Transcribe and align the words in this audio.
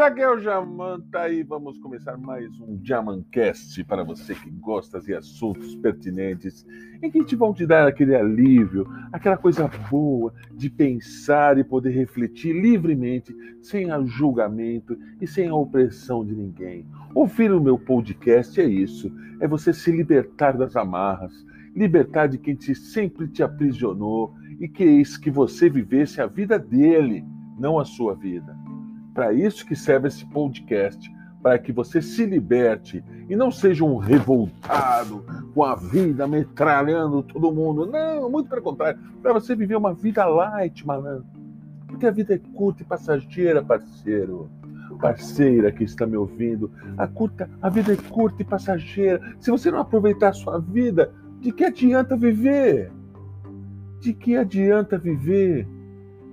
galera, 0.00 0.14
aqui 0.14 0.22
é 0.22 0.30
o 0.30 0.38
Jamanta 0.38 1.28
e 1.28 1.42
vamos 1.42 1.78
começar 1.78 2.16
mais 2.16 2.48
um 2.58 2.80
Jamancast 2.82 3.84
para 3.84 4.02
você 4.02 4.34
que 4.34 4.48
gosta 4.50 4.98
de 4.98 5.14
assuntos 5.14 5.76
pertinentes 5.76 6.66
em 7.02 7.10
que 7.10 7.22
te 7.22 7.36
vão 7.36 7.52
te 7.52 7.66
dar 7.66 7.86
aquele 7.86 8.14
alívio, 8.14 8.86
aquela 9.12 9.36
coisa 9.36 9.70
boa 9.90 10.32
de 10.54 10.70
pensar 10.70 11.58
e 11.58 11.64
poder 11.64 11.90
refletir 11.90 12.54
livremente, 12.54 13.36
sem 13.60 13.88
julgamento 14.06 14.96
e 15.20 15.26
sem 15.26 15.48
a 15.48 15.54
opressão 15.54 16.24
de 16.24 16.34
ninguém. 16.34 16.86
Ouvir 17.14 17.52
o 17.52 17.60
meu 17.60 17.78
podcast 17.78 18.58
é 18.58 18.64
isso, 18.64 19.12
é 19.38 19.46
você 19.46 19.70
se 19.70 19.92
libertar 19.92 20.56
das 20.56 20.76
amarras, 20.76 21.44
libertar 21.76 22.26
de 22.26 22.38
quem 22.38 22.54
te, 22.54 22.74
sempre 22.74 23.28
te 23.28 23.42
aprisionou 23.42 24.34
e 24.58 24.66
quis 24.66 25.18
que 25.18 25.30
você 25.30 25.68
vivesse 25.68 26.22
a 26.22 26.26
vida 26.26 26.58
dele, 26.58 27.22
não 27.58 27.78
a 27.78 27.84
sua 27.84 28.14
vida. 28.14 28.69
Para 29.14 29.32
isso 29.32 29.66
que 29.66 29.74
serve 29.74 30.08
esse 30.08 30.24
podcast, 30.26 31.10
para 31.42 31.58
que 31.58 31.72
você 31.72 32.02
se 32.02 32.24
liberte 32.26 33.02
e 33.28 33.34
não 33.34 33.50
seja 33.50 33.84
um 33.84 33.96
revoltado 33.96 35.24
com 35.54 35.64
a 35.64 35.74
vida 35.74 36.26
metralhando 36.26 37.22
todo 37.22 37.52
mundo. 37.52 37.86
Não, 37.86 38.30
muito 38.30 38.48
pelo 38.48 38.62
contrário, 38.62 39.00
para 39.22 39.32
você 39.32 39.54
viver 39.54 39.76
uma 39.76 39.94
vida 39.94 40.24
light, 40.26 40.86
malandro. 40.86 41.26
Porque 41.86 42.06
a 42.06 42.10
vida 42.10 42.34
é 42.34 42.38
curta 42.38 42.82
e 42.82 42.86
passageira, 42.86 43.62
parceiro. 43.62 44.50
Parceira 45.00 45.72
que 45.72 45.84
está 45.84 46.06
me 46.06 46.16
ouvindo, 46.16 46.70
a, 46.98 47.06
curta, 47.06 47.48
a 47.62 47.70
vida 47.70 47.92
é 47.92 47.96
curta 47.96 48.42
e 48.42 48.44
passageira. 48.44 49.20
Se 49.38 49.50
você 49.50 49.70
não 49.70 49.78
aproveitar 49.78 50.28
a 50.28 50.34
sua 50.34 50.58
vida, 50.58 51.10
de 51.40 51.52
que 51.52 51.64
adianta 51.64 52.16
viver? 52.16 52.92
De 54.00 54.12
que 54.12 54.36
adianta 54.36 54.98
viver? 54.98 55.66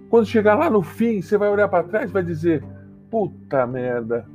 Quando 0.09 0.25
chegar 0.25 0.55
lá 0.55 0.69
no 0.69 0.81
fim, 0.81 1.21
você 1.21 1.37
vai 1.37 1.49
olhar 1.49 1.69
para 1.69 1.83
trás 1.83 2.09
e 2.09 2.13
vai 2.13 2.23
dizer: 2.23 2.63
puta 3.09 3.65
merda, 3.65 4.25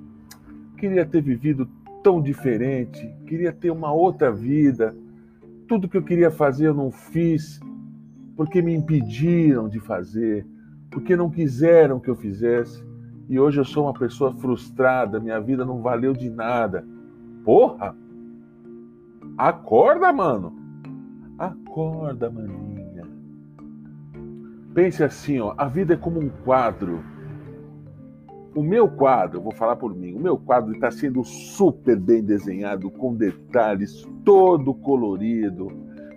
queria 0.76 1.04
ter 1.06 1.22
vivido 1.22 1.68
tão 2.02 2.20
diferente, 2.20 3.08
queria 3.26 3.52
ter 3.52 3.70
uma 3.70 3.92
outra 3.92 4.32
vida. 4.32 4.94
Tudo 5.68 5.88
que 5.88 5.96
eu 5.96 6.02
queria 6.02 6.30
fazer 6.30 6.66
eu 6.68 6.74
não 6.74 6.90
fiz, 6.90 7.60
porque 8.36 8.60
me 8.60 8.74
impediram 8.74 9.68
de 9.68 9.78
fazer, 9.80 10.46
porque 10.90 11.16
não 11.16 11.30
quiseram 11.30 12.00
que 12.00 12.10
eu 12.10 12.16
fizesse. 12.16 12.84
E 13.28 13.38
hoje 13.38 13.60
eu 13.60 13.64
sou 13.64 13.84
uma 13.84 13.94
pessoa 13.94 14.32
frustrada, 14.34 15.20
minha 15.20 15.40
vida 15.40 15.64
não 15.64 15.80
valeu 15.80 16.12
de 16.12 16.28
nada. 16.28 16.84
Porra! 17.44 17.96
Acorda, 19.38 20.12
mano! 20.12 20.52
Acorda, 21.38 22.30
maninha. 22.30 23.04
Pense 24.74 25.02
assim, 25.02 25.40
ó, 25.40 25.54
a 25.56 25.66
vida 25.66 25.94
é 25.94 25.96
como 25.96 26.20
um 26.20 26.28
quadro. 26.28 27.02
O 28.54 28.62
meu 28.62 28.86
quadro, 28.86 29.40
vou 29.40 29.52
falar 29.52 29.76
por 29.76 29.94
mim, 29.94 30.12
o 30.12 30.20
meu 30.20 30.36
quadro 30.36 30.72
está 30.74 30.90
sendo 30.90 31.24
super 31.24 31.98
bem 31.98 32.22
desenhado, 32.22 32.90
com 32.90 33.14
detalhes, 33.14 34.06
todo 34.24 34.74
colorido. 34.74 35.72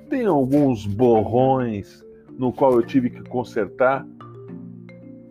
Tem 0.10 0.26
alguns 0.26 0.86
borrões 0.86 2.06
no 2.38 2.52
qual 2.52 2.74
eu 2.74 2.84
tive 2.86 3.10
que 3.10 3.24
consertar, 3.24 4.06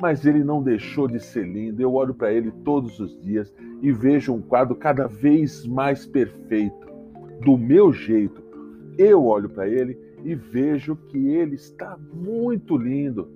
mas 0.01 0.25
ele 0.25 0.43
não 0.43 0.63
deixou 0.63 1.07
de 1.07 1.21
ser 1.21 1.47
lindo. 1.47 1.81
Eu 1.81 1.93
olho 1.93 2.15
para 2.15 2.33
ele 2.33 2.51
todos 2.65 2.99
os 2.99 3.21
dias 3.21 3.53
e 3.83 3.93
vejo 3.93 4.33
um 4.33 4.41
quadro 4.41 4.75
cada 4.75 5.07
vez 5.07 5.67
mais 5.67 6.07
perfeito, 6.07 6.87
do 7.45 7.59
meu 7.59 7.93
jeito. 7.93 8.43
Eu 8.97 9.27
olho 9.27 9.51
para 9.51 9.69
ele 9.69 9.99
e 10.25 10.35
vejo 10.35 10.97
que 10.97 11.19
ele 11.29 11.57
está 11.57 11.99
muito 12.15 12.79
lindo. 12.79 13.29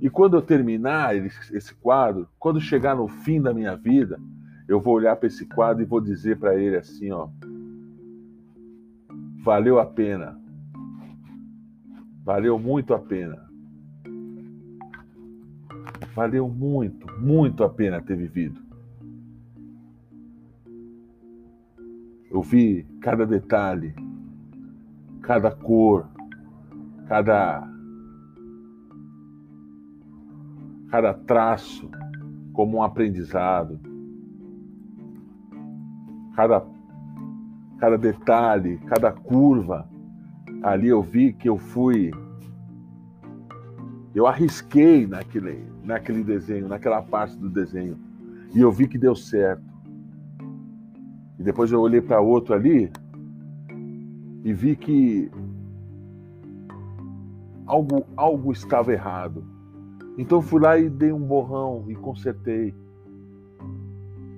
E 0.00 0.08
quando 0.08 0.34
eu 0.34 0.42
terminar 0.42 1.14
esse 1.14 1.74
quadro, 1.74 2.26
quando 2.38 2.58
chegar 2.58 2.96
no 2.96 3.06
fim 3.06 3.40
da 3.40 3.52
minha 3.52 3.76
vida, 3.76 4.18
eu 4.66 4.80
vou 4.80 4.94
olhar 4.94 5.14
para 5.16 5.26
esse 5.26 5.44
quadro 5.44 5.82
e 5.82 5.86
vou 5.86 6.00
dizer 6.00 6.38
para 6.38 6.56
ele 6.56 6.76
assim, 6.76 7.10
ó, 7.10 7.28
valeu 9.44 9.78
a 9.78 9.84
pena. 9.84 10.40
Valeu 12.24 12.58
muito 12.58 12.94
a 12.94 12.98
pena. 12.98 13.46
Valeu 16.14 16.48
muito, 16.48 17.06
muito 17.20 17.62
a 17.62 17.68
pena 17.68 18.00
ter 18.00 18.16
vivido. 18.16 18.60
Eu 22.30 22.40
vi 22.40 22.84
cada 23.02 23.26
detalhe, 23.26 23.94
cada 25.20 25.50
cor, 25.50 26.08
cada 27.06 27.68
cada 30.90 31.14
traço 31.14 31.90
como 32.52 32.78
um 32.78 32.82
aprendizado, 32.82 33.80
cada 36.34 36.66
cada 37.78 37.96
detalhe, 37.96 38.76
cada 38.86 39.10
curva. 39.10 39.88
Ali 40.62 40.88
eu 40.88 41.02
vi 41.02 41.32
que 41.32 41.48
eu 41.48 41.56
fui 41.56 42.10
eu 44.14 44.26
arrisquei 44.26 45.06
naquele 45.06 45.64
naquele 45.82 46.22
desenho, 46.22 46.68
naquela 46.68 47.00
parte 47.00 47.36
do 47.36 47.48
desenho, 47.48 47.96
e 48.54 48.60
eu 48.60 48.70
vi 48.70 48.86
que 48.86 48.98
deu 48.98 49.14
certo. 49.14 49.64
E 51.38 51.42
depois 51.42 51.72
eu 51.72 51.80
olhei 51.80 52.02
para 52.02 52.20
outro 52.20 52.54
ali 52.54 52.92
e 54.44 54.52
vi 54.52 54.76
que 54.76 55.30
algo, 57.66 58.04
algo 58.16 58.52
estava 58.52 58.92
errado. 58.92 59.44
Então 60.18 60.42
fui 60.42 60.60
lá 60.60 60.78
e 60.78 60.88
dei 60.88 61.12
um 61.12 61.20
borrão 61.20 61.84
e 61.88 61.94
consertei. 61.94 62.74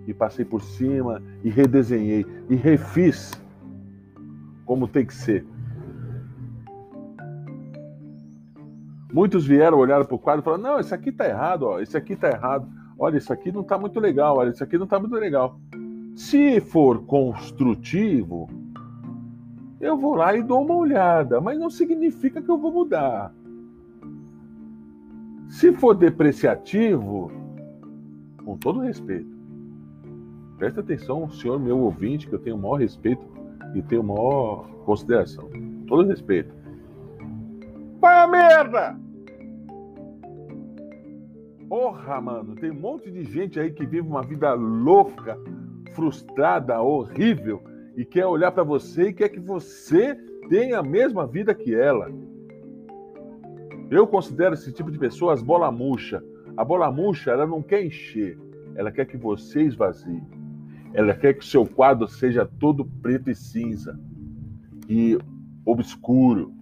E 0.07 0.13
passei 0.13 0.45
por 0.45 0.63
cima 0.63 1.23
e 1.45 1.51
redesenhei 1.51 2.27
e 2.49 2.55
refiz 2.55 3.33
como 4.65 4.89
tem 4.89 5.07
que 5.07 5.15
ser. 5.15 5.47
Muitos 9.13 9.47
vieram 9.47 9.79
olhar 9.79 10.05
para 10.07 10.15
o 10.15 10.19
quadro 10.19 10.41
e 10.41 10.45
falaram: 10.45 10.63
Não, 10.63 10.81
esse 10.81 10.95
aqui 10.95 11.11
está 11.11 11.29
errado, 11.29 11.65
ó, 11.65 11.81
esse 11.81 11.97
aqui 11.97 12.15
está 12.15 12.31
errado. 12.31 12.67
Olha, 12.99 13.19
isso 13.19 13.33
aqui 13.33 13.53
não 13.53 13.61
está 13.61 13.79
muito 13.79 14.01
legal, 14.01 14.39
olha, 14.39 14.51
isso 14.51 14.65
aqui 14.65 14.79
não 14.79 14.85
está 14.85 14.99
muito 14.99 15.15
legal. 15.15 15.59
Se 16.15 16.61
for 16.61 17.05
construtivo, 17.05 18.49
eu 19.81 19.97
vou 19.99 20.15
lá 20.15 20.35
e 20.35 20.43
dou 20.43 20.63
uma 20.65 20.77
olhada, 20.77 21.41
mas 21.41 21.59
não 21.59 21.69
significa 21.69 22.41
que 22.41 22.51
eu 22.51 22.57
vou 22.57 22.73
mudar. 22.73 23.35
Se 25.63 25.73
for 25.75 25.95
depreciativo, 25.95 27.31
com 28.45 28.59
todo 28.59 28.81
respeito, 28.81 29.31
presta 30.59 30.81
atenção, 30.81 31.31
senhor 31.31 31.61
meu 31.61 31.79
ouvinte, 31.79 32.27
que 32.27 32.35
eu 32.35 32.41
tenho 32.41 32.57
o 32.57 32.59
maior 32.59 32.81
respeito 32.81 33.25
e 33.73 33.81
tenho 33.81 34.03
maior 34.03 34.67
consideração. 34.85 35.49
Todo 35.87 36.09
respeito. 36.09 36.53
Vai 38.01 38.25
a 38.25 38.27
merda! 38.27 38.99
Porra, 41.69 42.21
mano, 42.21 42.57
tem 42.57 42.73
um 42.73 42.81
monte 42.81 43.09
de 43.13 43.23
gente 43.23 43.61
aí 43.61 43.71
que 43.71 43.87
vive 43.87 44.09
uma 44.09 44.23
vida 44.23 44.53
louca, 44.55 45.39
frustrada, 45.95 46.83
horrível 46.83 47.63
e 47.97 48.05
quer 48.05 48.27
olhar 48.27 48.51
para 48.51 48.65
você 48.65 49.11
e 49.11 49.13
quer 49.13 49.29
que 49.29 49.39
você 49.39 50.17
tenha 50.49 50.81
a 50.81 50.83
mesma 50.83 51.25
vida 51.25 51.55
que 51.55 51.73
ela. 51.73 52.11
Eu 53.93 54.07
considero 54.07 54.55
esse 54.55 54.73
tipo 54.73 54.91
de 54.91 54.99
pessoa 54.99 55.35
as 55.35 55.43
bola 55.43 55.71
murcha. 55.71 56.23
A 56.57 56.65
bola 56.65 56.91
murcha, 56.91 57.31
ela 57.31 57.47
não 57.47 57.63
quer 57.63 57.85
encher, 57.85 58.39
ela 58.75 58.91
quer 58.91 59.07
que 59.07 59.17
você 59.17 59.63
esvazie. 59.63 60.23
Ela 60.93 61.15
quer 61.15 61.35
que 61.35 61.41
o 61.41 61.47
seu 61.47 61.67
quadro 61.67 62.09
seja 62.09 62.45
todo 62.45 62.85
preto 62.85 63.31
e 63.31 63.35
cinza 63.35 63.99
e 64.89 65.19
obscuro. 65.65 66.53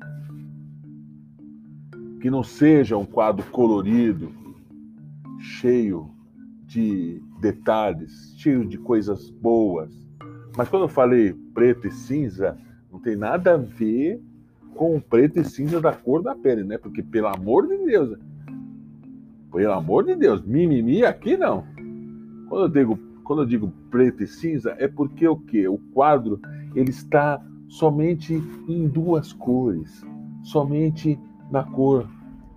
Que 2.20 2.30
não 2.30 2.42
seja 2.42 2.96
um 2.96 3.06
quadro 3.06 3.44
colorido, 3.50 4.32
cheio 5.38 6.10
de 6.66 7.20
detalhes, 7.40 8.34
cheio 8.36 8.64
de 8.66 8.78
coisas 8.78 9.30
boas 9.30 10.00
mas 10.56 10.68
quando 10.68 10.82
eu 10.82 10.88
falei 10.88 11.32
preto 11.54 11.86
e 11.86 11.90
cinza, 11.90 12.58
não 12.90 13.00
tem 13.00 13.16
nada 13.16 13.54
a 13.54 13.56
ver 13.56 14.20
com 14.74 15.00
preto 15.00 15.40
e 15.40 15.44
cinza 15.44 15.80
da 15.80 15.92
cor 15.92 16.22
da 16.22 16.34
pele, 16.34 16.64
né? 16.64 16.78
Porque, 16.78 17.02
pelo 17.02 17.28
amor 17.28 17.66
de 17.66 17.76
Deus, 17.78 18.18
pelo 19.52 19.72
amor 19.72 20.04
de 20.04 20.16
Deus, 20.16 20.42
mimimi 20.42 21.04
aqui 21.04 21.36
não. 21.36 21.64
Quando 22.48 22.64
eu 22.64 22.68
digo, 22.68 22.98
quando 23.24 23.42
eu 23.42 23.46
digo 23.46 23.72
preto 23.90 24.22
e 24.22 24.26
cinza, 24.26 24.74
é 24.78 24.88
porque 24.88 25.26
o 25.26 25.36
quê? 25.36 25.68
O 25.68 25.78
quadro 25.92 26.40
ele 26.74 26.90
está 26.90 27.40
somente 27.68 28.34
em 28.68 28.88
duas 28.88 29.32
cores, 29.32 30.04
somente 30.42 31.18
na 31.50 31.64
cor 31.64 32.06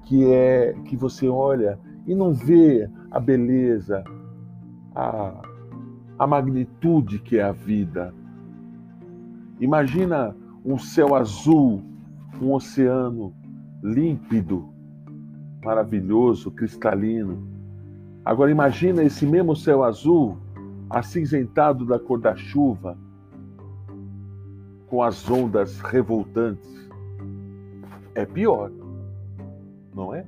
que 0.06 0.26
é 0.26 0.76
que 0.86 0.96
você 0.96 1.28
olha 1.28 1.80
e 2.06 2.14
não 2.14 2.34
vê 2.34 2.90
a 3.12 3.20
beleza, 3.20 4.04
a 4.96 5.42
a 6.18 6.28
magnitude 6.28 7.20
que 7.20 7.38
é 7.38 7.44
a 7.44 7.52
vida. 7.52 8.14
Imagina 9.60 10.36
um 10.66 10.78
céu 10.78 11.16
azul, 11.16 11.84
um 12.42 12.54
oceano 12.54 13.34
límpido, 13.82 14.70
maravilhoso, 15.64 16.52
cristalino. 16.52 17.48
Agora 18.24 18.52
imagina 18.52 19.04
esse 19.04 19.26
mesmo 19.26 19.56
céu 19.56 19.84
azul 19.84 20.38
acinzentado 20.90 21.86
da 21.86 22.00
cor 22.00 22.20
da 22.20 22.36
chuva, 22.36 22.98
com 24.88 25.02
as 25.02 25.30
ondas 25.30 25.80
revoltantes. 25.80 26.70
É 28.16 28.26
pior, 28.26 28.72
não 29.94 30.14
é? 30.14 30.26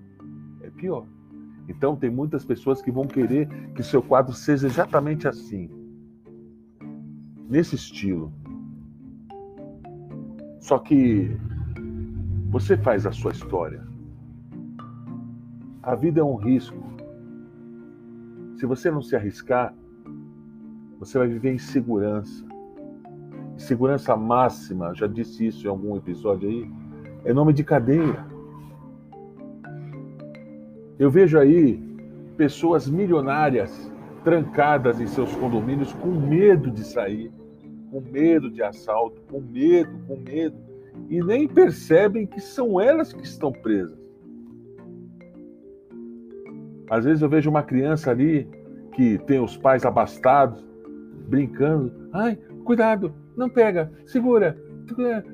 É 0.61 0.69
pior. 0.71 1.05
Então 1.67 1.95
tem 1.95 2.09
muitas 2.09 2.43
pessoas 2.43 2.81
que 2.81 2.91
vão 2.91 3.05
querer 3.05 3.47
que 3.73 3.83
seu 3.83 4.01
quadro 4.01 4.33
seja 4.33 4.67
exatamente 4.67 5.27
assim, 5.27 5.69
nesse 7.47 7.75
estilo. 7.75 8.31
Só 10.59 10.79
que 10.79 11.37
você 12.49 12.77
faz 12.77 13.05
a 13.05 13.11
sua 13.11 13.31
história. 13.31 13.83
A 15.83 15.95
vida 15.95 16.21
é 16.21 16.23
um 16.23 16.35
risco. 16.35 16.83
Se 18.57 18.65
você 18.65 18.89
não 18.89 19.01
se 19.01 19.15
arriscar, 19.15 19.73
você 20.99 21.17
vai 21.17 21.27
viver 21.27 21.53
em 21.53 21.57
segurança. 21.57 22.45
Segurança 23.57 24.15
máxima, 24.15 24.93
já 24.93 25.07
disse 25.07 25.47
isso 25.47 25.65
em 25.65 25.69
algum 25.69 25.95
episódio 25.95 26.49
aí, 26.49 26.69
é 27.23 27.33
nome 27.33 27.53
de 27.53 27.63
cadeia. 27.63 28.25
Eu 30.97 31.09
vejo 31.09 31.37
aí 31.37 31.77
pessoas 32.37 32.87
milionárias 32.87 33.91
trancadas 34.23 34.99
em 34.99 35.07
seus 35.07 35.33
condomínios 35.35 35.93
com 35.93 36.09
medo 36.09 36.71
de 36.71 36.83
sair, 36.83 37.31
com 37.91 38.01
medo 38.01 38.49
de 38.49 38.63
assalto, 38.63 39.21
com 39.29 39.39
medo, 39.39 39.97
com 40.07 40.17
medo, 40.17 40.57
e 41.09 41.23
nem 41.23 41.47
percebem 41.47 42.25
que 42.25 42.39
são 42.39 42.79
elas 42.79 43.13
que 43.13 43.23
estão 43.23 43.51
presas. 43.51 43.97
Às 46.89 47.05
vezes 47.05 47.21
eu 47.21 47.29
vejo 47.29 47.49
uma 47.49 47.63
criança 47.63 48.11
ali 48.11 48.47
que 48.93 49.17
tem 49.19 49.39
os 49.39 49.57
pais 49.57 49.85
abastados, 49.85 50.63
brincando. 51.27 52.09
Ai, 52.13 52.35
cuidado, 52.63 53.13
não 53.35 53.49
pega, 53.49 53.91
segura. 54.05 54.57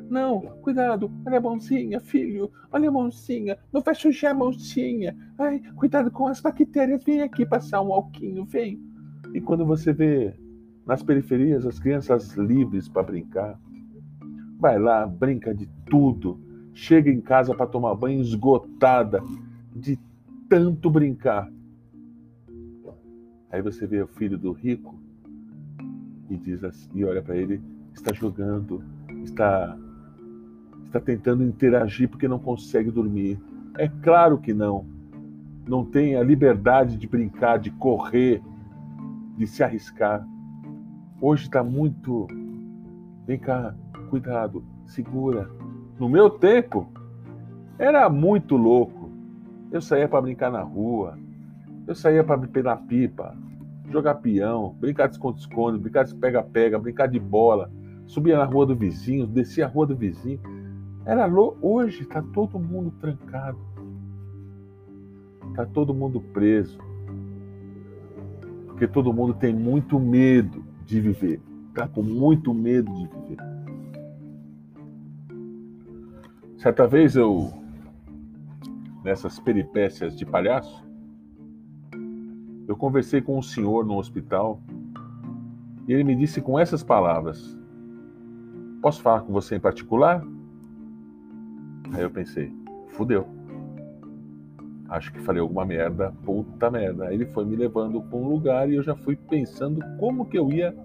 Não, 0.09 0.39
cuidado, 0.61 1.11
olha 1.27 1.37
a 1.37 1.41
mãozinha, 1.41 1.99
filho, 1.99 2.49
olha 2.71 2.87
a 2.87 2.91
mãozinha, 2.91 3.57
não 3.71 3.81
vai 3.81 3.93
sujar 3.93 4.31
a 4.31 4.33
mãozinha. 4.33 5.15
Ai, 5.37 5.59
cuidado 5.75 6.09
com 6.09 6.27
as 6.27 6.39
bactérias, 6.39 7.03
vem 7.03 7.21
aqui 7.21 7.45
passar 7.45 7.81
um 7.81 7.91
alquinho, 7.91 8.45
vem. 8.45 8.79
E 9.33 9.41
quando 9.41 9.65
você 9.65 9.91
vê 9.91 10.33
nas 10.85 11.03
periferias 11.03 11.65
as 11.65 11.79
crianças 11.79 12.33
livres 12.35 12.87
para 12.87 13.03
brincar, 13.03 13.59
vai 14.61 14.77
lá, 14.77 15.07
brinca 15.07 15.55
de 15.55 15.67
tudo, 15.89 16.39
chega 16.71 17.09
em 17.09 17.19
casa 17.19 17.55
para 17.55 17.65
tomar 17.65 17.95
banho 17.95 18.21
esgotada 18.21 19.19
de 19.75 19.99
tanto 20.47 20.87
brincar. 20.87 21.51
Aí 23.51 23.61
você 23.61 23.87
vê 23.87 24.03
o 24.03 24.07
filho 24.07 24.37
do 24.37 24.51
rico 24.51 24.95
e 26.29 26.37
diz 26.37 26.63
assim, 26.63 26.87
e 26.93 27.03
olha 27.03 27.23
para 27.23 27.35
ele, 27.35 27.59
está 27.91 28.13
jogando, 28.13 28.83
está 29.23 29.75
está 30.85 30.99
tentando 30.99 31.43
interagir 31.43 32.07
porque 32.09 32.27
não 32.27 32.37
consegue 32.37 32.91
dormir. 32.91 33.39
É 33.77 33.87
claro 33.87 34.37
que 34.37 34.53
não. 34.53 34.85
Não 35.65 35.85
tem 35.85 36.17
a 36.17 36.23
liberdade 36.23 36.97
de 36.97 37.07
brincar, 37.07 37.57
de 37.57 37.71
correr, 37.71 38.41
de 39.37 39.47
se 39.47 39.63
arriscar. 39.63 40.27
Hoje 41.21 41.43
está 41.43 41.63
muito. 41.63 42.27
Vem 43.25 43.39
cá, 43.39 43.73
cuidado, 44.11 44.61
segura. 44.85 45.49
No 45.97 46.09
meu 46.09 46.29
tempo, 46.29 46.89
era 47.79 48.09
muito 48.09 48.57
louco. 48.57 49.09
Eu 49.71 49.81
saía 49.81 50.07
para 50.07 50.21
brincar 50.21 50.51
na 50.51 50.61
rua, 50.61 51.17
eu 51.87 51.95
saía 51.95 52.21
para 52.21 52.37
pegar 52.39 52.75
pipa, 52.75 53.33
jogar 53.89 54.15
peão, 54.15 54.75
brincar 54.77 55.07
de 55.07 55.13
esconde-esconde, 55.13 55.79
brincar 55.79 56.03
de 56.03 56.13
pega-pega, 56.13 56.77
brincar 56.77 57.07
de 57.07 57.19
bola, 57.19 57.71
subia 58.05 58.37
na 58.37 58.43
rua 58.43 58.65
do 58.65 58.75
vizinho, 58.75 59.25
descia 59.25 59.65
a 59.65 59.69
rua 59.69 59.87
do 59.87 59.95
vizinho. 59.95 60.41
Era 61.05 61.25
louco. 61.25 61.57
Hoje 61.61 62.01
está 62.01 62.21
todo 62.21 62.59
mundo 62.59 62.93
trancado. 62.99 63.57
Está 65.49 65.65
todo 65.65 65.93
mundo 65.93 66.19
preso. 66.19 66.77
Porque 68.67 68.87
todo 68.87 69.13
mundo 69.13 69.33
tem 69.33 69.55
muito 69.55 69.97
medo 69.97 70.63
de 70.85 70.99
viver. 70.99 71.39
Está 71.69 71.87
com 71.87 72.03
muito 72.03 72.53
medo 72.53 72.93
de 72.93 73.07
viver. 73.07 73.50
Certa 76.61 76.85
vez 76.85 77.15
eu, 77.15 77.51
nessas 79.03 79.39
peripécias 79.39 80.15
de 80.15 80.23
palhaço, 80.23 80.87
eu 82.67 82.77
conversei 82.77 83.19
com 83.19 83.35
um 83.35 83.41
senhor 83.41 83.83
no 83.83 83.97
hospital 83.97 84.61
e 85.87 85.93
ele 85.93 86.03
me 86.03 86.15
disse 86.15 86.39
com 86.39 86.59
essas 86.59 86.83
palavras: 86.83 87.59
Posso 88.79 89.01
falar 89.01 89.21
com 89.21 89.33
você 89.33 89.55
em 89.55 89.59
particular? 89.59 90.23
Aí 91.93 92.03
eu 92.03 92.11
pensei: 92.11 92.53
fudeu. 92.89 93.25
Acho 94.87 95.11
que 95.11 95.19
falei 95.19 95.41
alguma 95.41 95.65
merda, 95.65 96.13
puta 96.23 96.69
merda. 96.69 97.07
Aí 97.07 97.15
ele 97.15 97.25
foi 97.25 97.43
me 97.43 97.55
levando 97.55 98.03
para 98.03 98.19
um 98.19 98.29
lugar 98.29 98.69
e 98.69 98.75
eu 98.75 98.83
já 98.83 98.95
fui 98.95 99.15
pensando 99.15 99.83
como 99.97 100.27
que 100.27 100.37
eu 100.37 100.51
ia 100.51 100.77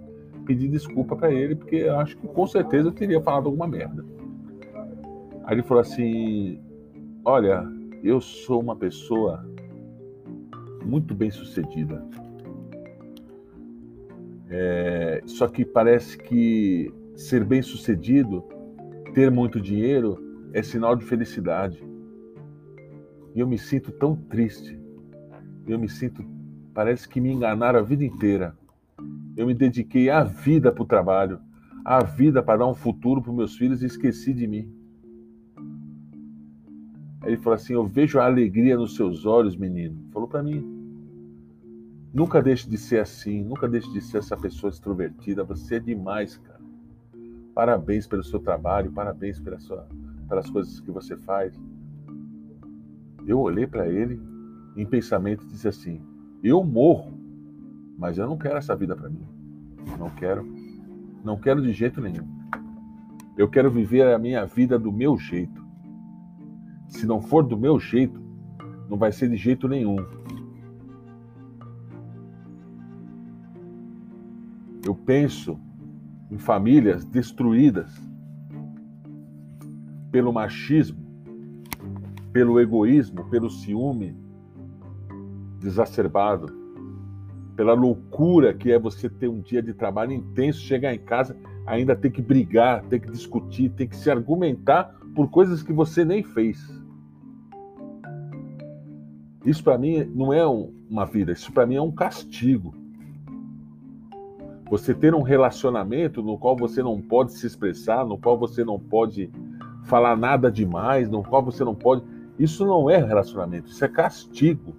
pedir 0.47 0.69
desculpa 0.69 1.15
para 1.15 1.31
ele, 1.31 1.55
porque 1.55 1.83
acho 1.83 2.17
que 2.17 2.27
com 2.27 2.47
certeza 2.47 2.89
eu 2.89 2.93
teria 2.93 3.21
falado 3.21 3.45
alguma 3.45 3.69
merda. 3.69 4.16
Aí 5.47 5.55
ele 5.55 5.63
falou 5.63 5.81
assim: 5.81 6.61
Olha, 7.25 7.65
eu 8.03 8.21
sou 8.21 8.61
uma 8.61 8.75
pessoa 8.75 9.49
muito 10.85 11.15
bem 11.15 11.31
sucedida. 11.31 12.05
É, 14.49 15.23
só 15.25 15.47
que 15.47 15.65
parece 15.65 16.19
que 16.19 16.93
ser 17.15 17.45
bem 17.45 17.63
sucedido, 17.63 18.45
ter 19.15 19.31
muito 19.31 19.61
dinheiro, 19.61 20.19
é 20.53 20.63
sinal 20.63 20.97
de 20.97 21.05
felicidade. 21.05 21.83
E 23.35 23.41
eu 23.41 23.47
me 23.47 23.59
sinto 23.59 23.93
tão 23.93 24.17
triste. 24.17 24.79
Eu 25.67 25.79
me 25.79 25.89
sinto. 25.89 26.25
Parece 26.75 27.09
que 27.09 27.21
me 27.21 27.33
enganaram 27.33 27.79
a 27.79 27.83
vida 27.83 28.05
inteira. 28.05 28.57
Eu 29.37 29.47
me 29.47 29.55
dediquei 29.55 30.11
a 30.11 30.25
vida 30.25 30.73
para 30.73 30.83
o 30.83 30.87
trabalho, 30.87 31.41
a 31.85 32.03
vida 32.03 32.43
para 32.43 32.59
dar 32.59 32.67
um 32.67 32.75
futuro 32.75 33.23
para 33.23 33.33
meus 33.33 33.57
filhos 33.57 33.83
e 33.83 33.87
esqueci 33.87 34.33
de 34.33 34.47
mim. 34.47 34.76
Ele 37.27 37.37
falou 37.37 37.55
assim: 37.55 37.75
Eu 37.75 37.85
vejo 37.85 38.19
a 38.19 38.25
alegria 38.25 38.77
nos 38.77 38.95
seus 38.95 39.27
olhos, 39.27 39.57
menino. 39.57 39.99
Falou 40.13 40.29
para 40.29 40.43
mim. 40.43 40.75
Nunca 42.15 42.41
deixe 42.41 42.71
de 42.71 42.79
ser 42.79 43.01
assim, 43.01 43.45
nunca 43.45 43.69
deixe 43.69 43.93
de 43.93 44.01
ser 44.01 44.19
essa 44.19 44.37
pessoa 44.37 44.71
extrovertida. 44.71 45.45
Você 45.45 45.75
é 45.75 45.81
demais, 45.81 46.39
cara. 46.39 46.61
Parabéns 47.55 48.07
pelo 48.07 48.23
seu 48.23 48.39
trabalho, 48.39 48.91
parabéns 48.93 49.39
pela 49.39 49.59
sua, 49.59 49.87
pelas 50.29 50.49
coisas 50.49 50.81
que 50.81 50.91
você 50.91 51.17
faz. 51.17 51.53
Eu 53.27 53.41
olhei 53.41 53.67
para 53.67 53.89
ele 53.89 54.21
em 54.77 54.87
pensamento 54.87 55.45
e 55.45 55.49
disse 55.49 55.67
assim: 55.69 56.01
Eu 56.43 56.63
morro, 56.63 57.19
mas 57.99 58.17
eu 58.19 58.27
não 58.27 58.39
quero 58.39 58.57
essa 58.57 58.77
vida 58.77 58.95
para 58.95 59.11
mim. 59.11 59.27
Não 59.99 60.11
quero. 60.11 60.47
Não 61.25 61.37
quero 61.37 61.61
de 61.61 61.73
jeito 61.73 62.01
nenhum. 62.01 62.27
Eu 63.37 63.49
quero 63.49 63.71
viver 63.71 64.07
a 64.07 64.19
minha 64.19 64.47
vida 64.47 64.79
do 64.79 64.93
meu 64.93 65.19
jeito. 65.19 65.66
Se 66.89 67.07
não 67.07 67.21
for 67.21 67.43
do 67.43 67.57
meu 67.57 67.79
jeito, 67.79 68.21
não 68.89 68.97
vai 68.97 69.13
ser 69.13 69.29
de 69.29 69.37
jeito 69.37 69.69
nenhum. 69.69 69.97
Eu 74.85 74.95
penso 74.95 75.59
em 76.31 76.39
famílias 76.39 77.05
destruídas 77.05 77.93
pelo 80.11 80.33
machismo, 80.33 81.05
pelo 82.33 82.61
egoísmo, 82.61 83.29
pelo 83.29 83.51
ciúme 83.51 84.17
exacerbado, 85.63 86.47
pela 87.57 87.73
loucura 87.73 88.55
que 88.55 88.71
é 88.71 88.79
você 88.79 89.09
ter 89.09 89.29
um 89.29 89.41
dia 89.41 89.63
de 89.63 89.75
trabalho 89.75 90.13
intenso, 90.13 90.61
chegar 90.61 90.95
em 90.95 90.99
casa, 90.99 91.37
ainda 91.67 91.97
ter 91.97 92.11
que 92.11 92.23
brigar, 92.23 92.85
ter 92.85 93.01
que 93.01 93.11
discutir, 93.11 93.71
ter 93.71 93.89
que 93.89 93.97
se 93.97 94.11
argumentar 94.11 94.95
por 95.17 95.31
coisas 95.31 95.63
que 95.63 95.73
você 95.73 96.05
nem 96.05 96.23
fez. 96.23 96.71
Isso 99.47 99.65
para 99.65 99.79
mim 99.79 100.05
não 100.15 100.31
é 100.31 100.47
uma 100.47 101.07
vida, 101.07 101.33
isso 101.33 101.51
para 101.51 101.65
mim 101.65 101.77
é 101.77 101.81
um 101.81 101.91
castigo. 101.91 102.75
Você 104.69 104.93
ter 104.93 105.15
um 105.15 105.23
relacionamento 105.23 106.23
no 106.23 106.37
qual 106.37 106.55
você 106.55 106.83
não 106.83 107.01
pode 107.01 107.33
se 107.33 107.47
expressar, 107.47 108.05
no 108.05 108.19
qual 108.19 108.37
você 108.37 108.63
não 108.63 108.79
pode 108.79 109.31
falar 109.85 110.17
nada 110.17 110.51
demais, 110.51 111.09
no 111.09 111.23
qual 111.23 111.43
você 111.43 111.65
não 111.65 111.75
pode. 111.75 112.03
Isso 112.39 112.67
não 112.67 112.91
é 112.91 112.99
relacionamento, 112.99 113.71
isso 113.71 113.85
é 113.85 113.89
castigo. 113.89 114.75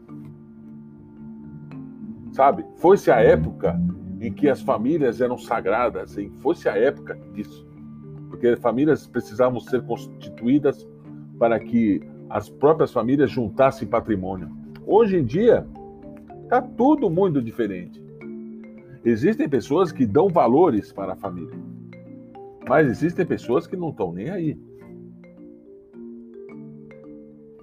Sabe? 2.32 2.63
Foi-se 2.75 3.10
a 3.10 3.20
época 3.22 3.79
em 4.22 4.32
que 4.32 4.48
as 4.48 4.62
famílias 4.62 5.20
eram 5.20 5.38
sagradas, 5.38 6.15
foi-se 6.41 6.70
a 6.70 6.77
época 6.77 7.17
disso. 7.34 7.66
Porque 8.29 8.55
famílias 8.55 9.07
precisavam 9.07 9.60
ser 9.60 9.81
constituídas 9.84 10.88
para 11.39 11.60
que 11.60 12.01
as 12.29 12.50
próprias 12.50 12.91
famílias 12.91 13.31
juntassem 13.31 13.88
patrimônio. 13.88 14.50
Hoje 14.86 15.17
em 15.17 15.25
dia, 15.25 15.65
Tá 16.48 16.62
tudo 16.62 17.10
muito 17.10 17.41
diferente. 17.41 18.01
Existem 19.03 19.50
pessoas 19.50 19.91
que 19.91 20.05
dão 20.05 20.29
valores 20.29 20.93
para 20.93 21.13
a 21.13 21.15
família, 21.15 21.57
mas 22.67 22.88
existem 22.88 23.25
pessoas 23.25 23.67
que 23.67 23.75
não 23.75 23.89
estão 23.89 24.13
nem 24.13 24.29
aí. 24.29 24.57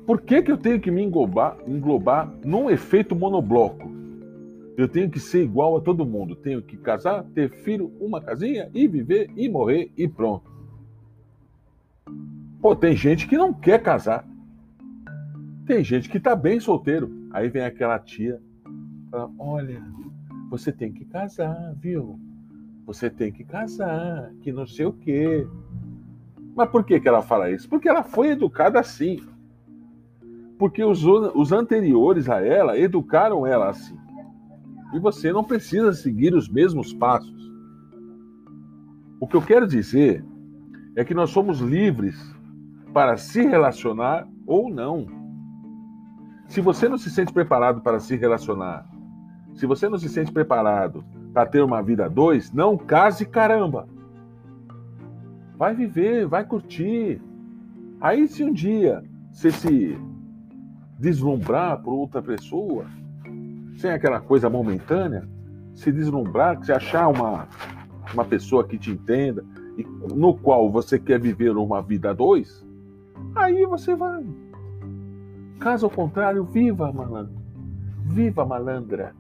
Por 0.07 0.21
que, 0.21 0.43
que 0.43 0.53
eu 0.53 0.59
tenho 0.59 0.81
que 0.81 0.91
me 0.91 1.03
englobar, 1.03 1.59
englobar 1.67 2.31
num 2.45 2.71
efeito 2.71 3.17
monobloco? 3.17 3.91
Eu 4.77 4.87
tenho 4.87 5.09
que 5.09 5.19
ser 5.19 5.43
igual 5.43 5.77
a 5.77 5.81
todo 5.81 6.05
mundo. 6.05 6.37
Tenho 6.37 6.61
que 6.61 6.77
casar, 6.77 7.25
ter 7.35 7.49
filho, 7.49 7.91
uma 7.99 8.21
casinha 8.21 8.71
e 8.75 8.87
viver 8.87 9.31
e 9.35 9.49
morrer 9.49 9.91
e 9.97 10.07
pronto. 10.07 10.53
Pô, 12.65 12.75
tem 12.75 12.97
gente 12.97 13.29
que 13.29 13.37
não 13.37 13.53
quer 13.53 13.83
casar. 13.83 14.27
Tem 15.67 15.85
gente 15.85 16.09
que 16.09 16.19
tá 16.19 16.35
bem 16.35 16.59
solteiro. 16.59 17.29
Aí 17.31 17.51
vem 17.51 17.63
aquela 17.63 17.99
tia, 17.99 18.41
fala, 19.11 19.31
olha, 19.39 19.83
você 20.49 20.73
tem 20.73 20.91
que 20.91 21.05
casar, 21.05 21.75
viu? 21.77 22.19
Você 22.87 23.11
tem 23.11 23.31
que 23.31 23.45
casar, 23.45 24.33
que 24.41 24.51
não 24.51 24.67
sei 24.67 24.87
o 24.87 24.95
quê. 24.95 25.47
Mas 26.57 26.71
por 26.71 26.85
que, 26.85 26.99
que 26.99 27.07
ela 27.07 27.21
fala 27.21 27.51
isso? 27.51 27.69
Porque 27.69 27.87
ela 27.87 28.03
foi 28.03 28.29
educada 28.29 28.81
assim. 28.81 29.23
Porque 30.59 30.83
os, 30.83 31.05
os 31.05 31.53
anteriores 31.53 32.31
a 32.31 32.41
ela 32.41 32.79
educaram 32.79 33.47
ela 33.47 33.69
assim. 33.69 33.99
E 34.95 34.99
você 34.99 35.31
não 35.35 35.45
precisa 35.45 35.93
seguir 35.93 36.35
os 36.35 36.49
mesmos 36.49 36.95
passos. 36.95 37.53
O 39.21 39.27
que 39.27 39.37
eu 39.37 39.43
quero 39.43 39.67
dizer 39.67 40.25
é 40.97 41.05
que 41.05 41.13
nós 41.13 41.29
somos 41.29 41.61
livres 41.61 42.33
para 42.95 43.17
se 43.17 43.43
relacionar 43.43 44.27
ou 44.47 44.71
não. 44.71 45.07
Se 46.47 46.61
você 46.61 46.89
não 46.89 46.97
se 46.97 47.11
sente 47.11 47.33
preparado 47.33 47.81
para 47.81 47.99
se 47.99 48.15
relacionar, 48.15 48.89
se 49.55 49.67
você 49.67 49.89
não 49.89 49.99
se 49.99 50.09
sente 50.09 50.31
preparado 50.31 51.05
para 51.33 51.45
ter 51.45 51.61
uma 51.61 51.83
vida 51.83 52.05
a 52.05 52.09
dois, 52.09 52.53
não 52.53 52.79
case 52.79 53.27
caramba. 53.27 53.89
Vai 55.57 55.75
viver, 55.75 56.27
vai 56.27 56.45
curtir. 56.45 57.21
Aí 58.01 58.29
se 58.29 58.45
um 58.45 58.53
dia 58.53 59.03
você 59.33 59.51
se 59.51 59.99
deslumbrar 60.97 61.83
por 61.83 61.93
outra 61.95 62.23
pessoa, 62.23 62.87
sem 63.77 63.91
aquela 63.91 64.21
coisa 64.21 64.49
momentânea, 64.49 65.29
se 65.75 65.91
deslumbrar, 65.91 66.65
se 66.65 66.71
achar 66.71 67.09
uma, 67.09 67.49
uma 68.13 68.25
pessoa 68.25 68.63
que 68.63 68.79
te 68.79 68.93
entenda 68.93 69.45
e 69.77 69.85
no 70.15 70.37
qual 70.37 70.71
você 70.71 70.97
quer 70.97 71.19
viver 71.19 71.57
uma 71.57 71.83
vida 71.83 72.11
a 72.11 72.13
dois, 72.13 72.65
aí 73.35 73.65
você 73.67 73.95
vai. 73.95 74.25
Caso 75.59 75.89
contrário, 75.89 76.45
viva, 76.45 76.93
malandro. 76.93 77.35
Viva, 78.05 78.45
malandra. 78.45 79.15